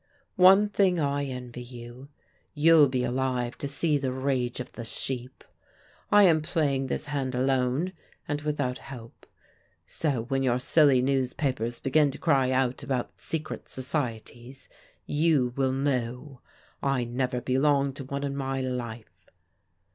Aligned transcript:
"One 0.41 0.67
thing 0.67 0.99
I 0.99 1.25
envy 1.25 1.61
you 1.61 2.09
you'll 2.55 2.87
be 2.87 3.03
alive 3.03 3.55
to 3.59 3.67
see 3.67 3.99
the 3.99 4.11
rage 4.11 4.59
of 4.59 4.71
the 4.71 4.83
sheep. 4.83 5.43
I 6.11 6.23
am 6.23 6.41
playing 6.41 6.87
this 6.87 7.05
hand 7.05 7.35
alone 7.35 7.93
and 8.27 8.41
without 8.41 8.79
help. 8.79 9.27
So 9.85 10.23
when 10.23 10.41
your 10.41 10.57
silly 10.57 11.03
newspapers 11.03 11.79
begin 11.79 12.09
to 12.09 12.17
cry 12.17 12.49
out 12.49 12.81
about 12.81 13.19
secret 13.19 13.69
societies, 13.69 14.67
you 15.05 15.53
will 15.55 15.71
know. 15.71 16.41
I 16.81 17.03
never 17.03 17.39
belonged 17.39 17.95
to 17.97 18.03
one 18.05 18.23
in 18.23 18.35
my 18.35 18.59
life. 18.59 19.29